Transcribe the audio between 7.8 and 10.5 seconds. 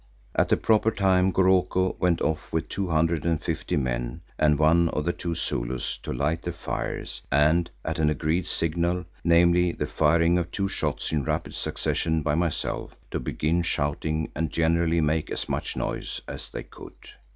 at an agreed signal, namely the firing of